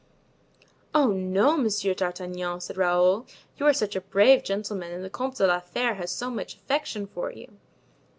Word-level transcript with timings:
"Oh, 0.95 1.09
no, 1.11 1.55
Monsieur 1.57 1.93
d'Artagnan," 1.93 2.59
said 2.59 2.75
Raoul, 2.75 3.27
"you 3.59 3.67
are 3.67 3.71
such 3.73 3.95
a 3.95 4.01
brave 4.01 4.41
gentleman 4.43 4.91
and 4.91 5.03
the 5.03 5.11
Comte 5.11 5.35
de 5.35 5.45
la 5.45 5.59
Fere 5.59 5.93
has 5.93 6.09
so 6.09 6.31
much 6.31 6.55
affection 6.55 7.05
for 7.05 7.31
you!" 7.31 7.59